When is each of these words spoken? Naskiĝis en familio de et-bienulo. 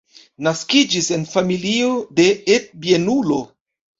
Naskiĝis 0.45 1.09
en 1.17 1.25
familio 1.33 1.91
de 2.21 2.27
et-bienulo. 2.57 3.37